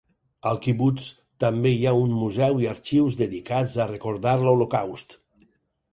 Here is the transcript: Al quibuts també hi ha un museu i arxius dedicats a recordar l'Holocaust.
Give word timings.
Al 0.51 0.59
quibuts 0.61 1.09
també 1.43 1.73
hi 1.75 1.85
ha 1.85 1.93
un 2.05 2.15
museu 2.23 2.59
i 2.65 2.69
arxius 2.71 3.21
dedicats 3.23 3.77
a 3.85 3.91
recordar 3.95 4.37
l'Holocaust. 4.47 5.19